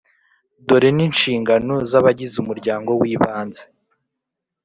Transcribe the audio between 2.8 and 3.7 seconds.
w’ibanze;